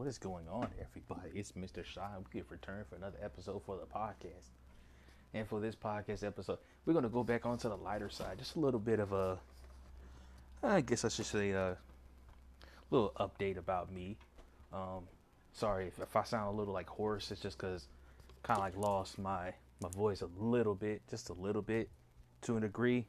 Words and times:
What 0.00 0.08
is 0.08 0.16
going 0.16 0.48
on, 0.48 0.68
everybody? 0.80 1.28
It's 1.38 1.52
Mr. 1.52 1.84
Shy. 1.84 2.08
We 2.32 2.40
have 2.40 2.50
returned 2.50 2.86
for 2.86 2.96
another 2.96 3.18
episode 3.22 3.60
for 3.66 3.76
the 3.76 3.84
podcast. 3.84 4.48
And 5.34 5.46
for 5.46 5.60
this 5.60 5.74
podcast 5.74 6.26
episode, 6.26 6.56
we're 6.86 6.94
going 6.94 7.02
to 7.02 7.10
go 7.10 7.22
back 7.22 7.44
onto 7.44 7.68
the 7.68 7.76
lighter 7.76 8.08
side. 8.08 8.38
Just 8.38 8.56
a 8.56 8.60
little 8.60 8.80
bit 8.80 8.98
of 8.98 9.12
a, 9.12 9.38
I 10.62 10.80
guess 10.80 11.04
I 11.04 11.10
should 11.10 11.26
say, 11.26 11.50
a 11.50 11.76
little 12.90 13.12
update 13.20 13.58
about 13.58 13.92
me. 13.92 14.16
Um, 14.72 15.06
sorry 15.52 15.88
if, 15.88 16.00
if 16.00 16.16
I 16.16 16.22
sound 16.22 16.48
a 16.48 16.58
little 16.58 16.72
like 16.72 16.88
hoarse. 16.88 17.30
It's 17.30 17.42
just 17.42 17.58
because 17.58 17.86
kind 18.42 18.56
of 18.56 18.64
like 18.64 18.78
lost 18.78 19.18
my 19.18 19.52
my 19.82 19.90
voice 19.90 20.22
a 20.22 20.30
little 20.38 20.74
bit, 20.74 21.02
just 21.10 21.28
a 21.28 21.34
little 21.34 21.60
bit, 21.60 21.90
to 22.40 22.56
a 22.56 22.60
degree. 22.60 23.04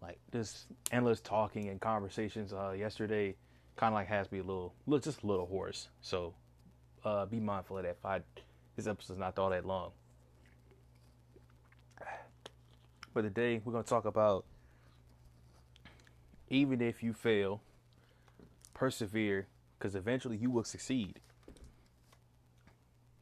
Like 0.00 0.18
just 0.32 0.64
endless 0.92 1.20
talking 1.20 1.68
and 1.68 1.78
conversations. 1.78 2.54
Uh, 2.54 2.70
yesterday 2.70 3.36
kind 3.80 3.94
of 3.94 3.94
like 3.94 4.08
has 4.08 4.30
me 4.30 4.40
a 4.40 4.42
little, 4.42 4.74
just 5.00 5.22
a 5.22 5.26
little 5.26 5.46
hoarse. 5.46 5.88
So 6.02 6.34
uh, 7.02 7.24
be 7.24 7.40
mindful 7.40 7.78
of 7.78 7.84
that. 7.84 7.96
If 7.98 8.04
I, 8.04 8.20
this 8.76 8.86
episode's 8.86 9.18
not 9.18 9.38
all 9.38 9.48
that 9.48 9.64
long. 9.64 9.92
But 13.14 13.22
today 13.22 13.62
we're 13.64 13.72
going 13.72 13.82
to 13.82 13.88
talk 13.88 14.04
about 14.04 14.44
even 16.50 16.82
if 16.82 17.02
you 17.02 17.14
fail, 17.14 17.62
persevere, 18.74 19.46
because 19.78 19.94
eventually 19.94 20.36
you 20.36 20.50
will 20.50 20.64
succeed. 20.64 21.18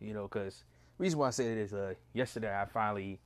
You 0.00 0.12
know, 0.12 0.24
because 0.24 0.64
reason 0.98 1.20
why 1.20 1.28
I 1.28 1.30
say 1.30 1.52
it 1.52 1.58
is 1.58 1.72
uh, 1.72 1.94
yesterday 2.14 2.52
I 2.52 2.64
finally 2.64 3.20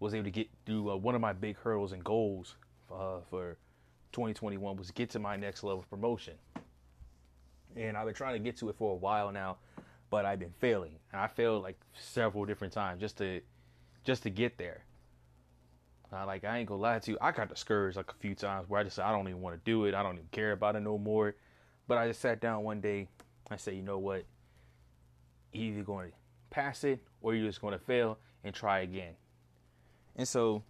was 0.00 0.14
able 0.14 0.24
to 0.24 0.30
get 0.30 0.48
through 0.64 0.90
uh, 0.90 0.96
one 0.96 1.14
of 1.14 1.20
my 1.20 1.34
big 1.34 1.58
hurdles 1.58 1.92
and 1.92 2.02
goals 2.02 2.56
uh, 2.90 3.18
for 3.28 3.58
2021 4.12 4.74
was 4.76 4.90
get 4.90 5.10
to 5.10 5.18
my 5.18 5.36
next 5.36 5.62
level 5.62 5.84
promotion 5.90 6.34
and 7.76 7.96
I've 7.96 8.06
been 8.06 8.14
trying 8.14 8.34
to 8.34 8.38
get 8.38 8.56
to 8.58 8.68
it 8.68 8.76
for 8.76 8.92
a 8.92 8.96
while 8.96 9.32
now, 9.32 9.58
but 10.10 10.24
I've 10.24 10.38
been 10.38 10.54
failing, 10.58 10.96
and 11.12 11.20
I 11.20 11.26
failed 11.26 11.62
like 11.62 11.78
several 11.98 12.44
different 12.44 12.72
times 12.72 13.00
just 13.00 13.18
to 13.18 13.40
just 14.04 14.22
to 14.24 14.30
get 14.30 14.58
there. 14.58 14.84
Uh, 16.12 16.26
like 16.26 16.44
I 16.44 16.58
ain't 16.58 16.68
gonna 16.68 16.82
lie 16.82 16.98
to 16.98 17.10
you, 17.12 17.18
I 17.20 17.32
got 17.32 17.48
discouraged 17.48 17.96
like 17.96 18.10
a 18.10 18.14
few 18.14 18.34
times 18.34 18.68
where 18.68 18.80
I 18.80 18.84
just 18.84 18.96
said 18.96 19.04
I 19.04 19.12
don't 19.12 19.28
even 19.28 19.40
want 19.40 19.56
to 19.56 19.60
do 19.64 19.86
it, 19.86 19.94
I 19.94 20.02
don't 20.02 20.14
even 20.14 20.28
care 20.30 20.52
about 20.52 20.76
it 20.76 20.80
no 20.80 20.98
more. 20.98 21.34
But 21.88 21.98
I 21.98 22.08
just 22.08 22.20
sat 22.20 22.40
down 22.40 22.62
one 22.62 22.80
day, 22.80 23.08
I 23.50 23.56
said, 23.56 23.74
you 23.74 23.82
know 23.82 23.98
what, 23.98 24.24
you're 25.52 25.64
either 25.64 25.82
going 25.82 26.10
to 26.10 26.16
pass 26.50 26.84
it 26.84 27.00
or 27.20 27.34
you're 27.34 27.46
just 27.46 27.60
going 27.60 27.72
to 27.72 27.78
fail 27.78 28.18
and 28.44 28.54
try 28.54 28.80
again. 28.80 29.14
And 30.16 30.26
so 30.26 30.62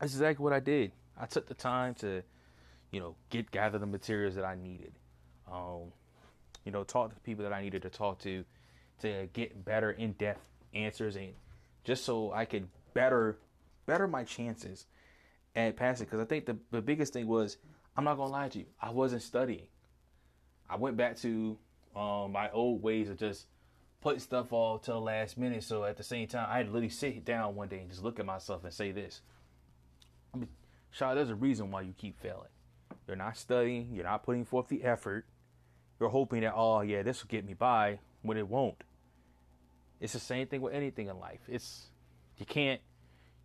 that's 0.00 0.12
exactly 0.12 0.42
what 0.42 0.52
I 0.52 0.60
did. 0.60 0.92
I 1.18 1.26
took 1.26 1.46
the 1.46 1.54
time 1.54 1.94
to, 1.96 2.22
you 2.90 3.00
know, 3.00 3.16
get 3.30 3.50
gather 3.50 3.78
the 3.78 3.86
materials 3.86 4.34
that 4.36 4.44
I 4.44 4.54
needed. 4.54 4.92
Um, 5.50 5.92
you 6.64 6.72
know, 6.72 6.84
talk 6.84 7.14
to 7.14 7.20
people 7.20 7.44
that 7.44 7.52
I 7.52 7.62
needed 7.62 7.82
to 7.82 7.90
talk 7.90 8.18
to 8.20 8.44
to 9.00 9.28
get 9.32 9.64
better 9.64 9.90
in-depth 9.90 10.40
answers 10.72 11.16
and 11.16 11.32
just 11.84 12.04
so 12.04 12.32
I 12.32 12.44
could 12.44 12.68
better 12.94 13.38
better 13.86 14.08
my 14.08 14.24
chances 14.24 14.86
at 15.54 15.76
passing. 15.76 16.06
Because 16.06 16.20
I 16.20 16.24
think 16.24 16.46
the 16.46 16.56
the 16.70 16.82
biggest 16.82 17.12
thing 17.12 17.26
was 17.26 17.58
I'm 17.96 18.04
not 18.04 18.16
gonna 18.16 18.32
lie 18.32 18.48
to 18.48 18.58
you 18.60 18.66
I 18.80 18.90
wasn't 18.90 19.22
studying. 19.22 19.66
I 20.68 20.76
went 20.76 20.96
back 20.96 21.16
to 21.18 21.58
um, 21.94 22.32
my 22.32 22.50
old 22.50 22.82
ways 22.82 23.08
of 23.10 23.18
just 23.18 23.46
putting 24.00 24.20
stuff 24.20 24.52
off 24.52 24.82
till 24.82 24.94
the 24.94 25.00
last 25.00 25.38
minute. 25.38 25.62
So 25.62 25.84
at 25.84 25.96
the 25.96 26.02
same 26.02 26.26
time 26.26 26.46
I 26.50 26.58
had 26.58 26.66
to 26.66 26.72
literally 26.72 26.88
sit 26.88 27.24
down 27.24 27.54
one 27.54 27.68
day 27.68 27.80
and 27.80 27.90
just 27.90 28.02
look 28.02 28.18
at 28.18 28.26
myself 28.26 28.64
and 28.64 28.72
say 28.72 28.90
this. 28.92 29.20
I 30.32 30.38
mean 30.38 30.48
Shaw 30.90 31.14
there's 31.14 31.30
a 31.30 31.34
reason 31.34 31.70
why 31.70 31.82
you 31.82 31.92
keep 31.96 32.18
failing. 32.20 32.48
You're 33.06 33.16
not 33.16 33.36
studying 33.36 33.90
you're 33.92 34.04
not 34.04 34.22
putting 34.22 34.44
forth 34.44 34.68
the 34.68 34.82
effort 34.82 35.26
you're 35.98 36.08
hoping 36.08 36.42
that 36.42 36.52
oh 36.54 36.80
yeah 36.80 37.02
this 37.02 37.22
will 37.22 37.28
get 37.28 37.44
me 37.44 37.54
by 37.54 37.98
when 38.22 38.36
it 38.36 38.48
won't. 38.48 38.82
It's 40.00 40.12
the 40.12 40.18
same 40.18 40.46
thing 40.46 40.60
with 40.60 40.74
anything 40.74 41.08
in 41.08 41.18
life. 41.18 41.40
It's 41.48 41.86
you 42.36 42.46
can't 42.46 42.80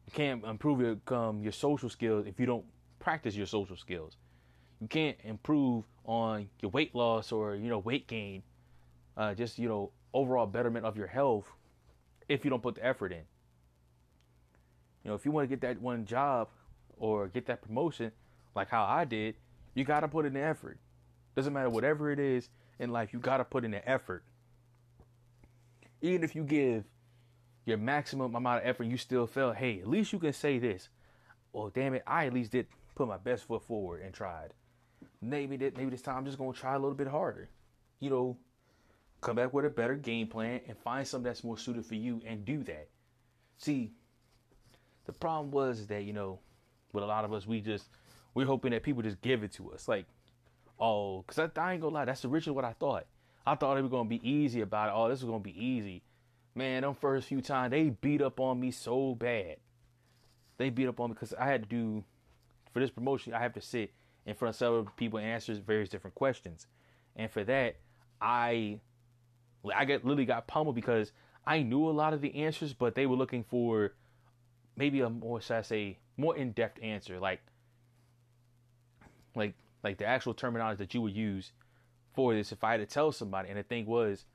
you 0.05 0.13
can't 0.13 0.43
improve 0.43 0.81
your 0.81 1.17
um, 1.17 1.41
your 1.41 1.51
social 1.51 1.89
skills 1.89 2.25
if 2.27 2.39
you 2.39 2.45
don't 2.45 2.65
practice 2.99 3.35
your 3.35 3.45
social 3.45 3.77
skills. 3.77 4.17
You 4.81 4.87
can't 4.87 5.17
improve 5.23 5.85
on 6.05 6.49
your 6.61 6.71
weight 6.71 6.95
loss 6.95 7.31
or 7.31 7.55
you 7.55 7.69
know 7.69 7.79
weight 7.79 8.07
gain 8.07 8.43
uh, 9.17 9.33
just 9.33 9.59
you 9.59 9.67
know 9.67 9.91
overall 10.13 10.47
betterment 10.47 10.85
of 10.85 10.97
your 10.97 11.07
health 11.07 11.51
if 12.27 12.43
you 12.43 12.49
don't 12.49 12.63
put 12.63 12.75
the 12.75 12.85
effort 12.85 13.11
in. 13.11 13.23
You 15.03 15.09
know 15.11 15.15
if 15.15 15.25
you 15.25 15.31
want 15.31 15.49
to 15.49 15.55
get 15.55 15.61
that 15.61 15.81
one 15.81 16.05
job 16.05 16.49
or 16.99 17.27
get 17.27 17.45
that 17.47 17.61
promotion 17.61 18.11
like 18.55 18.69
how 18.69 18.83
i 18.83 19.05
did 19.05 19.35
you 19.73 19.83
got 19.83 20.01
to 20.01 20.07
put 20.07 20.25
in 20.25 20.33
the 20.33 20.41
effort 20.41 20.77
doesn't 21.35 21.53
matter 21.53 21.69
whatever 21.69 22.11
it 22.11 22.19
is 22.19 22.49
in 22.79 22.91
life, 22.91 23.13
you 23.13 23.19
gotta 23.19 23.43
put 23.43 23.65
in 23.65 23.71
the 23.71 23.87
effort. 23.87 24.23
Even 26.01 26.23
if 26.23 26.35
you 26.35 26.43
give 26.43 26.85
your 27.65 27.77
maximum 27.77 28.35
amount 28.35 28.63
of 28.63 28.67
effort, 28.67 28.85
you 28.85 28.97
still 28.97 29.27
fail. 29.27 29.51
Hey, 29.51 29.79
at 29.79 29.87
least 29.87 30.13
you 30.13 30.19
can 30.19 30.33
say 30.33 30.59
this. 30.59 30.89
Well, 31.51 31.69
damn 31.69 31.93
it, 31.93 32.03
I 32.07 32.25
at 32.25 32.33
least 32.33 32.51
did 32.51 32.67
put 32.95 33.07
my 33.07 33.17
best 33.17 33.45
foot 33.45 33.63
forward 33.63 34.01
and 34.01 34.13
tried. 34.13 34.53
Maybe 35.21 35.57
that 35.57 35.77
maybe 35.77 35.89
this 35.89 36.01
time 36.01 36.17
I'm 36.17 36.25
just 36.25 36.37
gonna 36.37 36.53
try 36.53 36.75
a 36.75 36.79
little 36.79 36.95
bit 36.95 37.07
harder. 37.07 37.49
You 37.99 38.09
know, 38.09 38.37
come 39.21 39.35
back 39.35 39.53
with 39.53 39.65
a 39.65 39.69
better 39.69 39.95
game 39.95 40.27
plan 40.27 40.61
and 40.67 40.77
find 40.77 41.07
something 41.07 41.25
that's 41.25 41.43
more 41.43 41.57
suited 41.57 41.85
for 41.85 41.95
you 41.95 42.21
and 42.25 42.45
do 42.45 42.63
that. 42.63 42.87
See, 43.57 43.91
the 45.05 45.11
problem 45.11 45.51
was 45.51 45.87
that, 45.87 46.03
you 46.03 46.13
know, 46.13 46.39
with 46.93 47.03
a 47.03 47.07
lot 47.07 47.25
of 47.25 47.33
us, 47.33 47.45
we 47.45 47.61
just 47.61 47.89
we're 48.33 48.45
hoping 48.45 48.71
that 48.71 48.83
people 48.83 49.01
just 49.01 49.21
give 49.21 49.43
it 49.43 49.51
to 49.53 49.71
us. 49.71 49.87
Like 49.87 50.05
oh, 50.79 51.21
because 51.21 51.39
I, 51.39 51.61
I 51.61 51.73
ain't 51.73 51.81
gonna 51.81 51.93
lie, 51.93 52.05
that's 52.05 52.25
originally 52.25 52.55
what 52.55 52.65
I 52.65 52.73
thought. 52.73 53.05
I 53.45 53.55
thought 53.55 53.77
it 53.77 53.81
was 53.81 53.91
gonna 53.91 54.09
be 54.09 54.27
easy 54.27 54.61
about 54.61 54.89
it. 54.89 54.93
Oh, 54.95 55.09
this 55.09 55.21
was 55.21 55.29
gonna 55.29 55.39
be 55.39 55.63
easy. 55.63 56.03
Man, 56.55 56.81
them 56.81 56.95
first 56.95 57.27
few 57.27 57.41
times 57.41 57.71
they 57.71 57.89
beat 57.89 58.21
up 58.21 58.39
on 58.39 58.59
me 58.59 58.71
so 58.71 59.15
bad. 59.15 59.57
They 60.57 60.69
beat 60.69 60.87
up 60.87 60.99
on 60.99 61.09
me 61.09 61.13
because 61.13 61.33
I 61.33 61.45
had 61.45 61.63
to 61.63 61.69
do 61.69 62.03
for 62.73 62.79
this 62.79 62.89
promotion. 62.89 63.33
I 63.33 63.39
have 63.39 63.53
to 63.53 63.61
sit 63.61 63.91
in 64.25 64.35
front 64.35 64.55
of 64.55 64.57
several 64.57 64.87
people 64.97 65.19
and 65.19 65.27
answer 65.27 65.53
various 65.55 65.89
different 65.89 66.15
questions, 66.15 66.67
and 67.15 67.31
for 67.31 67.43
that, 67.45 67.77
I 68.21 68.79
I 69.75 69.85
get 69.85 70.05
literally 70.05 70.25
got 70.25 70.47
pummeled 70.47 70.75
because 70.75 71.11
I 71.45 71.63
knew 71.63 71.87
a 71.87 71.91
lot 71.91 72.13
of 72.13 72.21
the 72.21 72.35
answers, 72.35 72.73
but 72.73 72.95
they 72.95 73.05
were 73.05 73.15
looking 73.15 73.43
for 73.43 73.93
maybe 74.75 75.01
a 75.01 75.09
more 75.09 75.41
should 75.41 75.57
I 75.57 75.61
say 75.61 75.97
more 76.17 76.35
in 76.35 76.51
depth 76.51 76.79
answer, 76.83 77.19
like 77.19 77.41
like 79.35 79.53
like 79.83 79.97
the 79.97 80.05
actual 80.05 80.33
terminology 80.33 80.77
that 80.83 80.93
you 80.93 81.01
would 81.01 81.15
use 81.15 81.51
for 82.13 82.33
this 82.33 82.51
if 82.51 82.63
I 82.63 82.71
had 82.71 82.77
to 82.77 82.85
tell 82.85 83.11
somebody. 83.11 83.49
And 83.49 83.57
the 83.57 83.63
thing 83.63 83.85
was, 83.85 84.25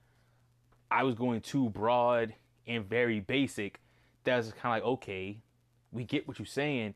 I 0.90 1.02
was 1.02 1.14
going 1.14 1.40
too 1.40 1.70
broad 1.70 2.34
and 2.66 2.88
very 2.88 3.20
basic. 3.20 3.80
That's 4.24 4.52
kind 4.52 4.80
of 4.80 4.84
like, 4.84 4.92
okay, 4.94 5.38
we 5.92 6.04
get 6.04 6.26
what 6.26 6.38
you're 6.38 6.46
saying, 6.46 6.94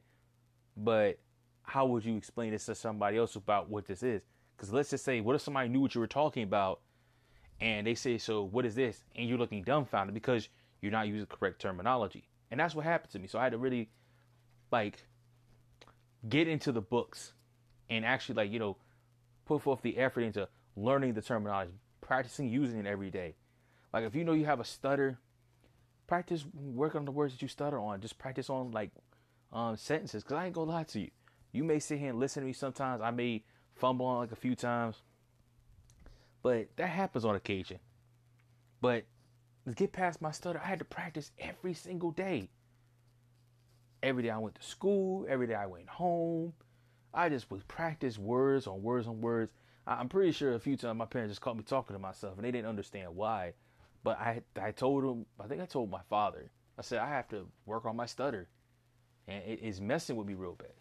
but 0.76 1.18
how 1.62 1.86
would 1.86 2.04
you 2.04 2.16
explain 2.16 2.52
this 2.52 2.66
to 2.66 2.74
somebody 2.74 3.18
else 3.18 3.36
about 3.36 3.68
what 3.68 3.86
this 3.86 4.02
is? 4.02 4.22
Because 4.56 4.72
let's 4.72 4.90
just 4.90 5.04
say, 5.04 5.20
what 5.20 5.36
if 5.36 5.42
somebody 5.42 5.68
knew 5.68 5.80
what 5.80 5.94
you 5.94 6.00
were 6.00 6.06
talking 6.06 6.42
about 6.42 6.80
and 7.60 7.86
they 7.86 7.94
say, 7.94 8.18
so 8.18 8.44
what 8.44 8.64
is 8.64 8.74
this? 8.74 9.02
And 9.14 9.28
you're 9.28 9.38
looking 9.38 9.62
dumbfounded 9.62 10.14
because 10.14 10.48
you're 10.80 10.92
not 10.92 11.06
using 11.06 11.26
correct 11.26 11.60
terminology. 11.60 12.28
And 12.50 12.58
that's 12.58 12.74
what 12.74 12.84
happened 12.84 13.12
to 13.12 13.18
me. 13.18 13.26
So 13.26 13.38
I 13.38 13.44
had 13.44 13.52
to 13.52 13.58
really 13.58 13.90
like 14.72 15.06
get 16.28 16.48
into 16.48 16.72
the 16.72 16.80
books 16.80 17.34
and 17.90 18.04
actually 18.04 18.34
like 18.34 18.52
you 18.52 18.58
know 18.58 18.76
put 19.44 19.62
forth 19.62 19.82
the 19.82 19.96
effort 19.96 20.20
into 20.20 20.48
learning 20.76 21.14
the 21.14 21.22
terminology, 21.22 21.72
practicing 22.00 22.48
using 22.48 22.78
it 22.78 22.86
every 22.86 23.10
day. 23.10 23.34
Like 23.92 24.04
if 24.04 24.14
you 24.14 24.24
know 24.24 24.32
you 24.32 24.44
have 24.44 24.60
a 24.60 24.64
stutter, 24.64 25.18
practice 26.06 26.44
working 26.54 27.00
on 27.00 27.04
the 27.04 27.12
words 27.12 27.32
that 27.32 27.42
you 27.42 27.48
stutter 27.48 27.78
on. 27.78 28.00
Just 28.00 28.18
practice 28.18 28.50
on 28.50 28.70
like 28.70 28.90
um, 29.52 29.76
sentences. 29.76 30.22
Cause 30.22 30.36
I 30.36 30.46
ain't 30.46 30.54
gonna 30.54 30.70
lie 30.70 30.84
to 30.84 31.00
you. 31.00 31.10
You 31.52 31.64
may 31.64 31.78
sit 31.78 31.98
here 31.98 32.10
and 32.10 32.20
listen 32.20 32.42
to 32.42 32.46
me 32.46 32.52
sometimes. 32.52 33.00
I 33.02 33.10
may 33.10 33.44
fumble 33.74 34.06
on 34.06 34.18
like 34.18 34.32
a 34.32 34.36
few 34.36 34.54
times, 34.54 34.96
but 36.42 36.68
that 36.76 36.88
happens 36.88 37.24
on 37.24 37.34
occasion. 37.34 37.78
But 38.80 39.04
to 39.66 39.74
get 39.74 39.92
past 39.92 40.20
my 40.20 40.30
stutter, 40.30 40.60
I 40.62 40.66
had 40.66 40.78
to 40.78 40.84
practice 40.84 41.30
every 41.38 41.74
single 41.74 42.10
day. 42.10 42.50
Every 44.02 44.22
day 44.22 44.30
I 44.30 44.38
went 44.38 44.54
to 44.56 44.62
school. 44.62 45.26
Every 45.28 45.46
day 45.46 45.54
I 45.54 45.66
went 45.66 45.88
home. 45.88 46.52
I 47.14 47.28
just 47.28 47.50
would 47.50 47.66
practice 47.68 48.18
words 48.18 48.66
on 48.66 48.82
words 48.82 49.06
on 49.06 49.20
words. 49.20 49.52
I'm 49.86 50.08
pretty 50.08 50.32
sure 50.32 50.52
a 50.54 50.58
few 50.60 50.76
times 50.76 50.98
my 50.98 51.06
parents 51.06 51.32
just 51.32 51.40
caught 51.40 51.56
me 51.56 51.62
talking 51.62 51.94
to 51.94 52.00
myself 52.00 52.36
and 52.36 52.44
they 52.44 52.50
didn't 52.50 52.68
understand 52.68 53.16
why. 53.16 53.54
But 54.04 54.18
I 54.18 54.42
I 54.60 54.70
told 54.70 55.04
them, 55.04 55.26
I 55.40 55.46
think 55.46 55.62
I 55.62 55.66
told 55.66 55.90
my 55.90 56.02
father, 56.08 56.50
I 56.78 56.82
said, 56.82 57.00
I 57.00 57.08
have 57.08 57.28
to 57.28 57.46
work 57.66 57.86
on 57.86 57.96
my 57.96 58.06
stutter. 58.06 58.48
And 59.26 59.42
it 59.44 59.60
is 59.62 59.80
messing 59.80 60.16
with 60.16 60.26
me 60.26 60.34
real 60.34 60.54
bad. 60.54 60.72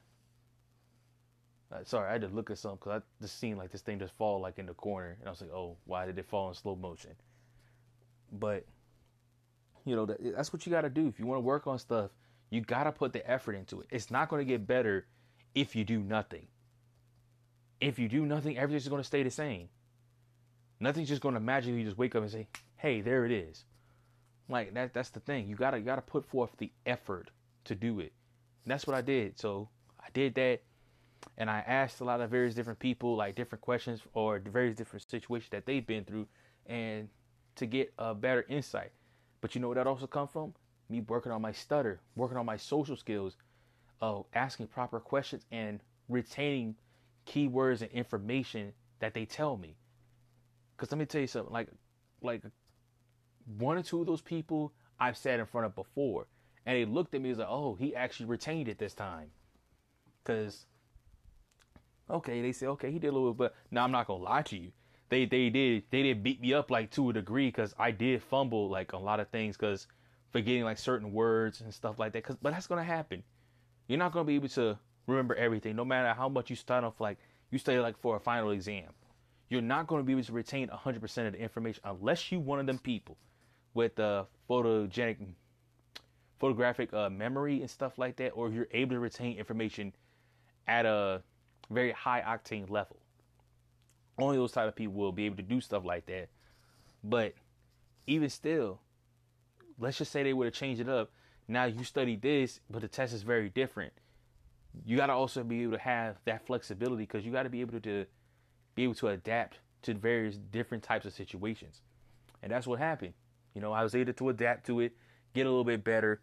Uh, 1.70 1.84
sorry, 1.84 2.08
I 2.08 2.14
had 2.14 2.22
to 2.22 2.28
look 2.28 2.50
at 2.50 2.58
something 2.58 2.80
because 2.82 3.02
I 3.02 3.22
just 3.22 3.40
seen 3.40 3.58
like 3.58 3.72
this 3.72 3.82
thing 3.82 4.00
just 4.00 4.14
fall 4.14 4.40
like 4.40 4.58
in 4.58 4.66
the 4.66 4.74
corner. 4.74 5.18
And 5.20 5.28
I 5.28 5.32
was 5.32 5.42
like, 5.42 5.52
oh, 5.52 5.78
why 5.86 6.06
did 6.06 6.18
it 6.18 6.26
fall 6.26 6.48
in 6.48 6.56
slow 6.56 6.76
motion? 6.76 7.12
But, 8.32 8.66
you 9.86 9.96
know, 9.96 10.06
that, 10.06 10.18
that's 10.36 10.54
what 10.54 10.66
you 10.66 10.72
got 10.72 10.82
to 10.82 10.90
do. 10.90 11.08
If 11.08 11.20
you 11.20 11.26
want 11.26 11.38
to 11.38 11.46
work 11.46 11.68
on 11.68 11.78
stuff, 11.78 12.12
you 12.50 12.62
got 12.62 12.86
to 12.86 12.94
put 12.94 13.12
the 13.12 13.30
effort 13.30 13.54
into 13.54 13.82
it. 13.82 13.88
It's 13.90 14.10
not 14.10 14.30
going 14.30 14.40
to 14.40 14.46
get 14.46 14.66
better 14.66 15.08
if 15.56 15.76
you 15.76 15.84
do 15.84 16.00
nothing. 16.00 16.48
If 17.80 18.00
you 18.00 18.08
do 18.08 18.26
nothing, 18.26 18.58
everything's 18.58 18.88
going 18.88 19.02
to 19.02 19.08
stay 19.08 19.24
the 19.24 19.32
same. 19.32 19.70
Nothing's 20.80 21.10
just 21.10 21.22
gonna 21.22 21.40
magically 21.40 21.84
just 21.84 21.98
wake 21.98 22.16
up 22.16 22.22
and 22.22 22.32
say, 22.32 22.48
"Hey, 22.76 23.02
there 23.02 23.26
it 23.26 23.32
is." 23.32 23.66
Like 24.48 24.74
that. 24.76 24.94
That's 24.94 25.10
the 25.10 25.20
thing. 25.20 25.48
You 25.48 25.56
gotta 25.56 25.80
you 25.80 25.84
gotta 25.86 26.02
put 26.02 26.26
forth 26.26 26.56
the 26.58 26.72
effort 26.86 27.32
to 27.66 27.76
do 27.76 28.00
it. 28.00 28.14
And 28.64 28.72
that's 28.72 28.86
what 28.86 28.96
I 28.96 29.02
did. 29.02 29.40
So 29.40 29.70
I 30.00 30.10
did 30.14 30.36
that, 30.36 30.62
and 31.38 31.50
I 31.50 31.60
asked 31.60 32.00
a 32.00 32.04
lot 32.04 32.22
of 32.22 32.30
various 32.30 32.54
different 32.54 32.80
people 32.80 33.16
like 33.16 33.36
different 33.36 33.62
questions 33.62 34.02
or 34.14 34.40
various 34.40 34.76
different 34.76 35.10
situations 35.10 35.50
that 35.50 35.66
they've 35.66 35.86
been 35.86 36.06
through, 36.06 36.28
and 36.68 37.10
to 37.56 37.66
get 37.66 37.92
a 37.98 38.14
better 38.14 38.46
insight. 38.48 38.92
But 39.42 39.56
you 39.56 39.62
know 39.62 39.70
where 39.70 39.76
that 39.76 39.88
also 39.88 40.08
come 40.08 40.28
from? 40.28 40.54
Me 40.90 41.02
working 41.02 41.32
on 41.32 41.42
my 41.42 41.52
stutter, 41.52 42.02
working 42.16 42.38
on 42.38 42.46
my 42.46 42.58
social 42.58 42.96
skills, 42.96 43.36
of 44.02 44.26
asking 44.34 44.68
proper 44.68 45.00
questions 45.00 45.46
and 45.52 45.80
retaining 46.10 46.76
keywords 47.26 47.82
and 47.82 47.92
information 47.92 48.74
that 49.00 49.14
they 49.14 49.26
tell 49.26 49.58
me. 49.58 49.76
Cause 50.78 50.92
let 50.92 50.98
me 50.98 51.06
tell 51.06 51.22
you 51.22 51.28
something, 51.28 51.54
like 51.54 51.70
like 52.22 52.42
one 53.58 53.78
or 53.78 53.84
two 53.84 54.02
of 54.02 54.08
those 54.08 54.22
people 54.22 54.74
I've 55.00 55.18
sat 55.18 55.40
in 55.40 55.46
front 55.46 55.66
of 55.66 55.76
before, 55.76 56.28
and 56.66 56.76
they 56.76 56.86
looked 56.86 57.16
at 57.16 57.22
me 57.22 57.32
as 57.32 57.38
like, 57.38 57.48
oh, 57.50 57.76
he 57.76 57.96
actually 57.96 58.28
retained 58.28 58.68
it 58.68 58.78
this 58.78 58.94
time. 58.94 59.30
Cause 60.24 60.66
okay, 62.10 62.42
they 62.42 62.52
said 62.52 62.70
okay, 62.70 62.92
he 62.92 63.00
did 63.00 63.08
a 63.08 63.12
little, 63.12 63.34
bit, 63.34 63.38
but 63.38 63.56
now 63.72 63.84
I'm 63.84 63.92
not 63.92 64.08
gonna 64.08 64.24
lie 64.24 64.44
to 64.44 64.58
you. 64.58 64.72
They 65.10 65.26
they 65.26 65.50
did 65.50 65.84
they 65.90 66.04
did 66.04 66.24
beat 66.24 66.42
me 66.42 66.54
up 66.54 66.70
like 66.70 66.92
to 66.92 67.10
a 67.10 67.14
degree 67.14 67.48
because 67.48 67.74
I 67.80 67.92
did 67.92 68.22
fumble 68.22 68.70
like 68.70 68.94
a 68.94 68.98
lot 68.98 69.20
of 69.20 69.30
things 69.30 69.58
because 69.58 69.88
forgetting 70.32 70.64
like 70.64 70.78
certain 70.78 71.14
words 71.14 71.62
and 71.62 71.74
stuff 71.74 71.98
like 71.98 72.14
that. 72.14 72.24
Cause 72.24 72.38
but 72.42 72.54
that's 72.54 72.68
gonna 72.68 72.84
happen. 72.84 73.24
You're 73.88 74.00
not 74.00 74.12
gonna 74.12 74.26
be 74.26 74.36
able 74.36 74.50
to 74.50 74.78
remember 75.08 75.36
everything, 75.36 75.76
no 75.76 75.86
matter 75.86 76.14
how 76.14 76.30
much 76.30 76.50
you 76.50 76.56
start 76.56 76.84
off 76.84 77.00
like 77.00 77.18
you 77.50 77.58
study 77.58 77.80
like 77.80 77.98
for 77.98 78.16
a 78.18 78.20
final 78.20 78.52
exam. 78.52 78.90
You're 79.50 79.62
not 79.62 79.88
going 79.88 80.02
to 80.02 80.06
be 80.06 80.12
able 80.12 80.24
to 80.24 80.34
retain 80.34 80.68
100% 80.68 81.28
of 81.28 81.34
the 81.34 81.40
information 81.40 81.82
unless 81.86 82.32
you 82.32 82.40
one 82.40 82.60
of 82.60 82.66
them 82.66 82.80
people 82.80 83.18
with 83.74 83.98
uh, 84.00 84.26
photogenic, 84.50 85.18
photographic 86.40 86.94
uh, 86.94 87.10
memory 87.10 87.62
and 87.62 87.70
stuff 87.70 87.98
like 87.98 88.18
that, 88.18 88.32
or 88.32 88.50
you're 88.50 88.68
able 88.72 88.96
to 88.96 89.00
retain 89.00 89.38
information 89.38 89.94
at 90.68 90.86
a 90.86 91.22
very 91.70 91.92
high 91.92 92.22
octane 92.22 92.70
level. 92.70 92.98
Only 94.20 94.36
those 94.36 94.52
type 94.52 94.68
of 94.68 94.76
people 94.76 94.96
will 94.96 95.12
be 95.12 95.26
able 95.26 95.38
to 95.38 95.44
do 95.44 95.62
stuff 95.62 95.86
like 95.86 96.08
that. 96.08 96.28
But 97.04 97.34
even 98.08 98.30
still, 98.30 98.82
let's 99.80 99.98
just 99.98 100.12
say 100.12 100.24
they 100.24 100.34
would 100.34 100.46
have 100.46 100.54
changed 100.54 100.82
it 100.82 100.90
up. 100.90 101.12
Now 101.48 101.66
you 101.66 101.84
study 101.84 102.16
this, 102.16 102.60
but 102.70 102.82
the 102.82 102.88
test 102.88 103.14
is 103.14 103.24
very 103.24 103.50
different 103.50 103.94
you 104.86 104.98
got 104.98 105.08
to 105.08 105.14
also 105.14 105.44
be 105.44 105.64
able 105.64 105.74
to 105.74 105.80
have 105.80 106.18
that 106.26 106.46
flexibility 106.46 107.04
because 107.04 107.26
you 107.26 107.32
got 107.32 107.44
to 107.44 107.50
be 107.50 107.62
able 107.62 107.80
to 107.80 108.06
be 108.76 108.84
able 108.84 108.96
to 108.96 109.08
adapt 109.08 109.60
to 109.84 109.94
various 109.94 110.38
different 110.38 110.84
types 110.84 111.06
of 111.06 111.14
situations. 111.14 111.82
And 112.44 112.52
that's 112.52 112.68
what 112.68 112.80
happened. 112.80 113.14
You 113.54 113.62
know, 113.62 113.72
I 113.72 113.84
was 113.84 113.96
able 113.96 114.14
to 114.14 114.30
adapt 114.30 114.68
to 114.68 114.82
it, 114.82 114.94
get 115.34 115.46
a 115.46 115.50
little 115.50 115.64
bit 115.64 115.84
better, 115.84 116.22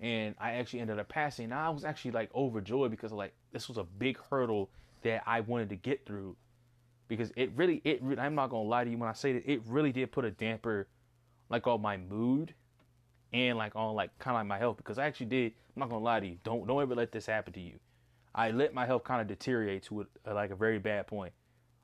and 0.00 0.34
I 0.38 0.52
actually 0.52 0.80
ended 0.80 0.98
up 0.98 1.08
passing. 1.08 1.48
Now 1.48 1.66
I 1.66 1.70
was 1.70 1.84
actually 1.84 2.10
like 2.10 2.34
overjoyed 2.34 2.90
because 2.90 3.12
like 3.12 3.34
this 3.52 3.68
was 3.68 3.78
a 3.78 3.84
big 3.84 4.18
hurdle 4.30 4.70
that 5.02 5.22
I 5.26 5.40
wanted 5.40 5.70
to 5.70 5.76
get 5.76 6.04
through 6.04 6.36
because 7.08 7.30
it 7.36 7.52
really 7.56 7.80
it 7.84 8.02
I'm 8.18 8.34
not 8.34 8.50
going 8.50 8.64
to 8.64 8.68
lie 8.68 8.84
to 8.84 8.90
you 8.90 8.98
when 8.98 9.08
I 9.08 9.12
say 9.12 9.34
that 9.34 9.50
it 9.50 9.62
really 9.66 9.92
did 9.92 10.10
put 10.12 10.24
a 10.24 10.30
damper 10.30 10.88
like 11.48 11.66
on 11.66 11.80
my 11.80 11.96
mood 11.96 12.54
and 13.34 13.58
like 13.58 13.74
on 13.74 13.94
like 13.94 14.16
kind 14.20 14.36
of 14.36 14.40
like 14.40 14.46
my 14.46 14.58
health 14.58 14.76
because 14.78 14.96
I 14.96 15.06
actually 15.06 15.26
did 15.26 15.52
I'm 15.76 15.80
not 15.80 15.90
to 15.90 15.96
lie 15.96 16.20
to 16.20 16.26
you. 16.26 16.38
Don't 16.44 16.66
don't 16.66 16.80
ever 16.80 16.94
let 16.94 17.10
this 17.12 17.26
happen 17.26 17.52
to 17.54 17.60
you. 17.60 17.74
I 18.34 18.52
let 18.52 18.72
my 18.72 18.86
health 18.86 19.04
kind 19.04 19.20
of 19.20 19.26
deteriorate 19.26 19.82
to 19.84 20.06
a, 20.24 20.32
like 20.32 20.50
a 20.50 20.56
very 20.56 20.78
bad 20.78 21.06
point. 21.06 21.32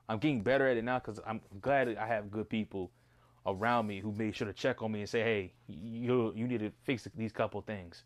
I'm 0.09 0.19
getting 0.19 0.43
better 0.43 0.67
at 0.69 0.77
it 0.77 0.85
now 0.85 1.01
because 1.01 1.21
I'm 1.27 1.41
glad 1.61 1.97
I 1.97 2.07
have 2.07 2.31
good 2.31 2.49
people 2.49 2.91
around 3.47 3.87
me 3.87 4.01
who 4.01 4.13
made 4.13 4.35
sure 4.35 4.47
to 4.47 4.53
check 4.53 4.83
on 4.83 4.93
me 4.93 5.01
and 5.01 5.09
say, 5.09 5.23
"Hey, 5.23 5.53
you 5.67 6.33
you 6.37 6.47
need 6.47 6.61
to 6.61 6.71
fix 6.85 7.07
these 7.17 7.33
couple 7.33 7.61
things." 7.63 8.05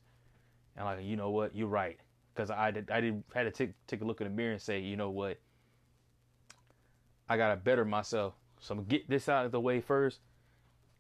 And 0.77 0.87
like, 0.87 1.03
you 1.03 1.17
know 1.17 1.31
what, 1.31 1.55
you're 1.55 1.69
right, 1.69 1.99
because 2.35 2.51
I 2.51 2.71
did 2.71 2.91
I 2.91 3.01
did 3.01 3.23
had 3.35 3.43
to 3.43 3.51
take 3.51 3.73
take 3.87 4.01
a 4.01 4.05
look 4.05 4.23
in 4.23 4.27
the 4.27 4.33
mirror 4.33 4.53
and 4.53 4.61
say, 4.61 4.81
you 4.81 4.97
know 4.97 5.11
what, 5.11 5.39
I 7.29 7.37
gotta 7.37 7.57
better 7.57 7.85
myself. 7.85 8.35
So 8.61 8.73
I'm 8.73 8.79
gonna 8.79 8.89
get 8.89 9.09
this 9.09 9.29
out 9.29 9.45
of 9.45 9.53
the 9.53 9.61
way 9.61 9.81
first, 9.83 10.21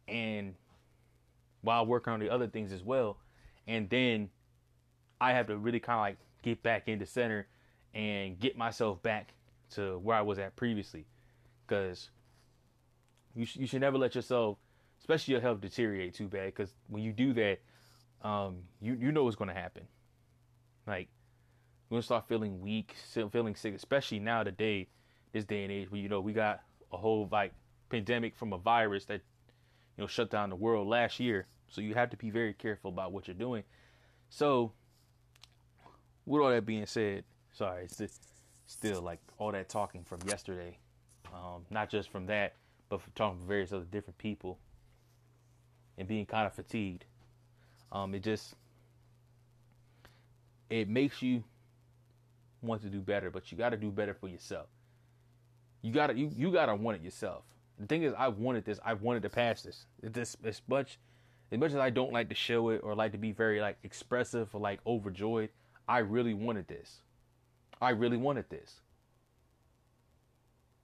and 0.08 0.54
while 1.64 1.84
working 1.86 2.12
on 2.12 2.20
the 2.20 2.30
other 2.30 2.46
things 2.46 2.72
as 2.72 2.82
well, 2.82 3.18
and 3.66 3.88
then 3.90 4.30
I 5.20 5.32
have 5.32 5.46
to 5.46 5.56
really 5.56 5.80
kind 5.80 5.98
of 5.98 6.02
like 6.02 6.18
get 6.42 6.62
back 6.62 6.88
into 6.88 7.06
center 7.06 7.46
and 7.94 8.38
get 8.38 8.56
myself 8.56 9.02
back 9.02 9.34
to 9.70 9.98
where 9.98 10.16
I 10.16 10.22
was 10.22 10.38
at 10.38 10.54
previously. 10.56 11.06
Because 11.66 12.10
you, 13.34 13.46
sh- 13.46 13.56
you 13.56 13.66
should 13.66 13.80
never 13.80 13.96
let 13.96 14.14
yourself, 14.14 14.58
especially 15.00 15.32
your 15.32 15.40
health, 15.40 15.60
deteriorate 15.60 16.14
too 16.14 16.28
bad. 16.28 16.46
Because 16.46 16.74
when 16.88 17.02
you 17.02 17.12
do 17.12 17.32
that, 17.32 17.60
um, 18.22 18.56
you, 18.82 18.94
you 19.00 19.12
know 19.12 19.24
what's 19.24 19.36
going 19.36 19.48
to 19.48 19.54
happen. 19.54 19.84
Like, 20.86 21.08
you're 21.88 21.96
going 21.96 22.02
to 22.02 22.06
start 22.06 22.28
feeling 22.28 22.60
weak, 22.60 22.94
feeling 23.32 23.54
sick, 23.54 23.74
especially 23.74 24.18
now 24.18 24.42
today, 24.42 24.88
this 25.32 25.44
day 25.44 25.62
and 25.62 25.72
age 25.72 25.90
where, 25.90 26.00
you 26.00 26.08
know, 26.08 26.20
we 26.20 26.32
got 26.32 26.60
a 26.92 26.96
whole 26.96 27.28
like 27.32 27.52
pandemic 27.88 28.36
from 28.36 28.52
a 28.52 28.58
virus 28.58 29.06
that, 29.06 29.22
you 29.96 30.02
know, 30.02 30.06
shut 30.06 30.30
down 30.30 30.50
the 30.50 30.56
world 30.56 30.86
last 30.86 31.18
year. 31.20 31.46
So 31.68 31.80
you 31.80 31.94
have 31.94 32.10
to 32.10 32.16
be 32.16 32.30
very 32.30 32.52
careful 32.52 32.90
about 32.90 33.12
what 33.12 33.26
you're 33.26 33.34
doing. 33.34 33.64
So 34.28 34.72
with 36.26 36.42
all 36.42 36.50
that 36.50 36.66
being 36.66 36.86
said, 36.86 37.24
sorry, 37.52 37.84
it's 37.84 37.98
just 37.98 38.22
still 38.66 39.02
like 39.02 39.20
all 39.38 39.52
that 39.52 39.68
talking 39.68 40.04
from 40.04 40.20
yesterday, 40.26 40.78
um, 41.32 41.64
not 41.70 41.90
just 41.90 42.10
from 42.10 42.26
that, 42.26 42.54
but 42.88 43.00
from 43.00 43.12
talking 43.14 43.40
to 43.40 43.46
various 43.46 43.72
other 43.72 43.86
different 43.90 44.18
people 44.18 44.58
and 45.98 46.08
being 46.08 46.26
kind 46.26 46.46
of 46.46 46.54
fatigued. 46.54 47.04
Um, 47.92 48.14
it 48.14 48.22
just 48.22 48.54
it 50.70 50.88
makes 50.88 51.22
you 51.22 51.44
want 52.62 52.82
to 52.82 52.88
do 52.88 53.00
better, 53.00 53.30
but 53.30 53.52
you 53.52 53.58
got 53.58 53.70
to 53.70 53.76
do 53.76 53.90
better 53.90 54.14
for 54.14 54.28
yourself. 54.28 54.66
You 55.82 55.92
gotta 55.92 56.14
you 56.14 56.30
you 56.34 56.50
gotta 56.50 56.74
want 56.74 56.96
it 56.96 57.04
yourself. 57.04 57.44
The 57.78 57.86
thing 57.86 58.04
is, 58.04 58.14
I 58.16 58.28
wanted 58.28 58.64
this. 58.64 58.80
I 58.84 58.94
wanted 58.94 59.22
to 59.24 59.28
pass 59.28 59.62
this. 59.62 59.84
This 60.02 60.36
as 60.42 60.62
much 60.66 60.98
as 61.54 61.60
much 61.60 61.70
as 61.70 61.78
I 61.78 61.90
don't 61.90 62.12
like 62.12 62.28
to 62.30 62.34
show 62.34 62.70
it 62.70 62.80
or 62.82 62.96
like 62.96 63.12
to 63.12 63.18
be 63.18 63.30
very 63.30 63.60
like 63.60 63.78
expressive 63.84 64.52
or 64.52 64.60
like 64.60 64.80
overjoyed. 64.84 65.50
I 65.86 65.98
really 65.98 66.34
wanted 66.34 66.66
this. 66.66 67.02
I 67.80 67.90
really 67.90 68.16
wanted 68.16 68.50
this. 68.50 68.80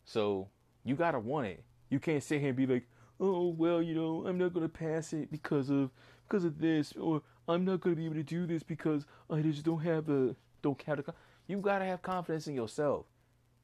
So 0.04 0.48
you 0.84 0.94
gotta 0.94 1.18
want 1.18 1.48
it. 1.48 1.64
You 1.88 1.98
can't 1.98 2.22
sit 2.22 2.38
here 2.38 2.50
and 2.50 2.56
be 2.56 2.66
like, 2.66 2.86
oh 3.18 3.48
well, 3.48 3.82
you 3.82 3.96
know, 3.96 4.24
I'm 4.24 4.38
not 4.38 4.54
gonna 4.54 4.68
pass 4.68 5.12
it 5.12 5.32
because 5.32 5.70
of 5.70 5.90
because 6.28 6.44
of 6.44 6.60
this, 6.60 6.92
or 6.92 7.22
I'm 7.48 7.64
not 7.64 7.80
gonna 7.80 7.96
be 7.96 8.04
able 8.04 8.14
to 8.14 8.22
do 8.22 8.46
this 8.46 8.62
because 8.62 9.06
I 9.28 9.40
just 9.40 9.64
don't 9.64 9.80
have 9.80 10.06
the 10.06 10.36
don't 10.62 10.80
have 10.82 11.04
the. 11.04 11.14
You 11.48 11.58
gotta 11.58 11.84
have 11.84 12.00
confidence 12.00 12.46
in 12.46 12.54
yourself. 12.54 13.06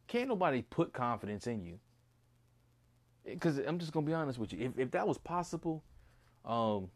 Can't 0.09 0.29
nobody 0.29 0.63
put 0.63 0.93
confidence 0.93 1.47
in 1.47 1.65
you. 1.65 1.79
Because 3.25 3.59
I'm 3.59 3.79
just 3.79 3.93
gonna 3.93 4.07
be 4.07 4.13
honest 4.13 4.41
with 4.41 4.53
you. 4.53 4.59
If 4.67 4.77
if 4.77 4.91
that 4.91 5.07
was 5.07 5.19
possible, 5.19 5.85
um, 6.45 6.91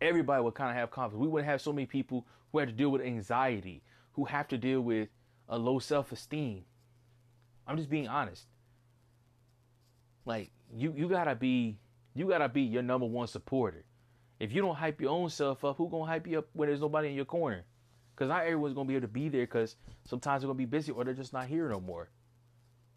everybody 0.00 0.42
would 0.42 0.54
kind 0.54 0.70
of 0.70 0.76
have 0.76 0.90
confidence. 0.90 1.20
We 1.20 1.28
wouldn't 1.28 1.48
have 1.48 1.60
so 1.60 1.72
many 1.72 1.86
people 1.86 2.26
who 2.52 2.58
have 2.58 2.68
to 2.68 2.74
deal 2.74 2.90
with 2.90 3.02
anxiety, 3.02 3.82
who 4.12 4.24
have 4.24 4.48
to 4.48 4.58
deal 4.58 4.80
with 4.80 5.08
a 5.48 5.58
low 5.58 5.78
self 5.78 6.12
esteem. 6.12 6.64
I'm 7.66 7.76
just 7.76 7.90
being 7.90 8.08
honest. 8.08 8.46
Like 10.24 10.50
you, 10.74 10.92
you 10.96 11.08
gotta 11.08 11.34
be, 11.34 11.78
you 12.14 12.28
gotta 12.28 12.48
be 12.48 12.62
your 12.62 12.82
number 12.82 13.06
one 13.06 13.26
supporter. 13.26 13.84
If 14.38 14.52
you 14.52 14.62
don't 14.62 14.76
hype 14.76 15.00
your 15.00 15.10
own 15.10 15.30
self 15.30 15.64
up, 15.64 15.76
who 15.76 15.88
gonna 15.88 16.04
hype 16.04 16.26
you 16.26 16.38
up 16.38 16.46
when 16.52 16.68
there's 16.68 16.80
nobody 16.80 17.08
in 17.08 17.14
your 17.14 17.24
corner? 17.24 17.64
Because 18.14 18.28
not 18.28 18.42
everyone's 18.42 18.74
gonna 18.74 18.88
be 18.88 18.94
able 18.94 19.06
to 19.06 19.12
be 19.12 19.28
there. 19.28 19.42
Because 19.42 19.76
sometimes 20.04 20.42
they're 20.42 20.48
gonna 20.48 20.58
be 20.58 20.64
busy 20.64 20.92
or 20.92 21.04
they're 21.04 21.14
just 21.14 21.32
not 21.32 21.46
here 21.46 21.68
no 21.68 21.80
more. 21.80 22.10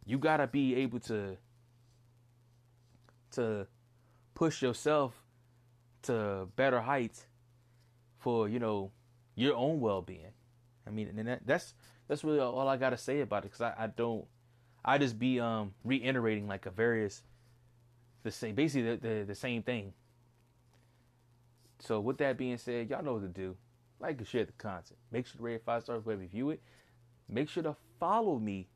You 0.06 0.18
gotta 0.18 0.48
be 0.48 0.76
able 0.76 1.00
to, 1.02 1.38
to 3.32 3.68
push 4.34 4.62
yourself 4.62 5.21
to 6.04 6.48
better 6.56 6.82
heights 6.82 7.26
for 8.20 8.48
you 8.48 8.60
know 8.60 8.92
your 9.36 9.56
own 9.56 9.80
well-being. 9.80 10.34
I 10.86 10.90
mean, 10.90 11.14
and 11.18 11.28
that, 11.28 11.42
that's 11.46 11.74
that's 12.08 12.24
really 12.24 12.40
all 12.40 12.68
I 12.68 12.78
gotta 12.78 12.98
say 12.98 13.22
about 13.22 13.46
it 13.46 13.52
because 13.52 13.62
I, 13.62 13.74
I 13.78 13.88
don't 13.88 14.26
I 14.84 14.98
just 14.98 15.18
be 15.20 15.40
um 15.40 15.74
reiterating 15.84 16.48
like 16.48 16.66
a 16.66 16.72
various 16.72 17.24
the 18.24 18.32
same 18.32 18.56
basically 18.56 18.96
the, 18.96 19.08
the, 19.08 19.24
the 19.28 19.36
same 19.36 19.64
thing. 19.64 19.94
So 21.80 22.00
with 22.00 22.18
that 22.20 22.38
being 22.38 22.58
said, 22.58 22.90
y'all 22.90 23.04
know 23.04 23.14
what 23.14 23.24
to 23.24 23.28
do. 23.28 23.56
Like 24.00 24.18
and 24.18 24.28
share 24.28 24.46
the 24.46 24.52
content. 24.54 24.98
Make 25.12 25.28
sure 25.28 25.38
to 25.38 25.44
rate 25.44 25.62
five 25.66 25.84
stars 25.84 26.06
wherever 26.06 26.22
you 26.22 26.30
view 26.30 26.50
it. 26.52 26.62
Make 27.30 27.50
sure 27.50 27.64
to 27.64 27.76
follow 28.00 28.38
me. 28.38 28.68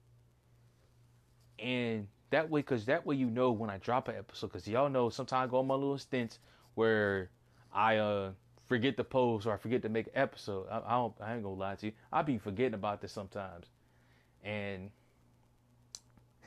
And 1.59 2.07
that 2.31 2.49
way, 2.49 2.61
cause 2.61 2.85
that 2.85 3.05
way 3.05 3.15
you 3.15 3.29
know 3.29 3.51
when 3.51 3.69
I 3.69 3.77
drop 3.77 4.07
an 4.07 4.15
episode. 4.15 4.51
Cause 4.51 4.67
y'all 4.67 4.89
know 4.89 5.09
sometimes 5.09 5.49
I 5.49 5.51
go 5.51 5.59
on 5.59 5.67
my 5.67 5.75
little 5.75 5.97
stints 5.97 6.39
where 6.75 7.29
I 7.73 7.97
uh 7.97 8.31
forget 8.65 8.97
to 8.97 9.03
post 9.03 9.45
or 9.45 9.53
I 9.53 9.57
forget 9.57 9.81
to 9.83 9.89
make 9.89 10.07
an 10.07 10.13
episode. 10.15 10.67
I, 10.69 10.81
I 10.85 10.91
don't. 10.91 11.13
I 11.21 11.33
ain't 11.33 11.43
gonna 11.43 11.55
lie 11.55 11.75
to 11.75 11.87
you. 11.87 11.91
I 12.11 12.21
be 12.21 12.37
forgetting 12.37 12.73
about 12.73 13.01
this 13.01 13.11
sometimes, 13.11 13.67
and 14.43 14.89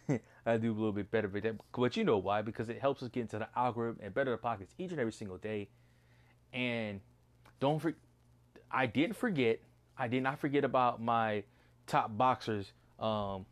I 0.46 0.56
do 0.56 0.72
a 0.72 0.74
little 0.74 0.92
bit 0.92 1.10
better. 1.10 1.28
But, 1.28 1.42
that, 1.42 1.54
but 1.72 1.96
you 1.96 2.04
know 2.04 2.18
why? 2.18 2.42
Because 2.42 2.68
it 2.68 2.80
helps 2.80 3.02
us 3.02 3.08
get 3.08 3.22
into 3.22 3.38
the 3.38 3.48
algorithm 3.56 4.00
and 4.02 4.14
better 4.14 4.30
the 4.30 4.36
pockets 4.36 4.74
each 4.78 4.90
and 4.90 5.00
every 5.00 5.12
single 5.12 5.38
day. 5.38 5.68
And 6.52 7.00
don't 7.60 7.78
for, 7.78 7.94
I 8.70 8.86
didn't 8.86 9.16
forget. 9.16 9.60
I 9.96 10.08
did 10.08 10.22
not 10.22 10.38
forget 10.38 10.64
about 10.64 11.02
my 11.02 11.42
top 11.86 12.16
boxers 12.16 12.72
um 12.98 13.46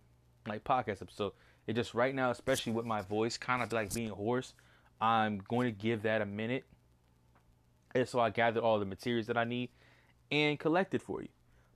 like 0.47 0.64
podcast 0.64 1.02
episode. 1.02 1.33
It 1.66 1.75
just 1.75 1.95
right 1.95 2.14
now, 2.14 2.30
especially 2.30 2.73
with 2.73 2.87
my 2.87 3.02
voice 3.02 3.37
kind 3.37 3.62
of 3.62 3.73
like 3.73 3.92
being 3.92 4.11
hoarse, 4.11 4.54
I'm 5.00 5.43
going 5.49 5.67
to 5.67 5.73
give 5.73 6.03
that 6.03 6.23
a 6.23 6.26
minute. 6.26 6.65
And 7.95 8.09
so 8.09 8.21
I 8.21 8.31
gathered 8.31 8.62
all 8.62 8.79
the 8.79 8.85
materials 8.85 9.26
that 9.26 9.37
I 9.37 9.45
need 9.45 9.71
and 10.31 10.59
collected 10.59 11.03
for 11.03 11.23
you. 11.23 11.29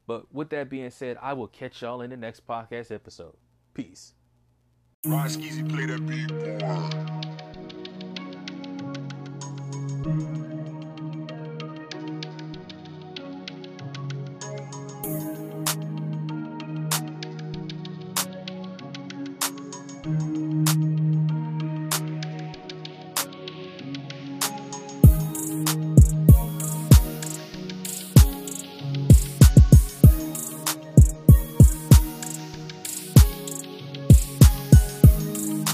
But 0.07 0.33
with 0.35 0.51
that 0.51 0.69
being 0.69 0.91
said, 0.91 1.17
I 1.23 1.33
will 1.35 1.47
catch 1.47 1.83
y'all 1.83 2.03
in 2.03 2.11
the 2.11 2.17
next 2.17 2.47
podcast 2.47 2.91
episode. 2.91 3.37
Peace. 3.75 4.15
Play 5.03 5.87
that 5.87 6.07
beat, 6.07 6.29
boy. 6.29 7.21